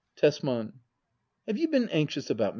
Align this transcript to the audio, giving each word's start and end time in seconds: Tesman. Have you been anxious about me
Tesman. 0.15 0.79
Have 1.45 1.59
you 1.59 1.67
been 1.67 1.87
anxious 1.89 2.31
about 2.31 2.43
me 2.49 2.49